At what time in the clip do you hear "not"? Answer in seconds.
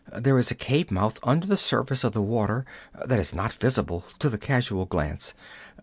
3.35-3.53